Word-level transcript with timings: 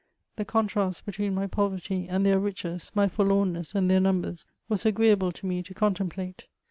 The 0.37 0.45
contrast 0.45 1.05
between 1.05 1.35
my 1.35 1.45
poverty 1.45 2.07
and 2.09 2.25
thdor 2.25 2.43
riches, 2.43 2.91
my 2.95 3.07
fbrlornness 3.07 3.75
and 3.75 3.87
their 3.87 3.99
numbers, 3.99 4.47
was 4.67 4.83
agreeable 4.83 5.31
to 5.33 5.45
me 5.45 5.61
to 5.61 5.75
contemplate. 5.75 6.47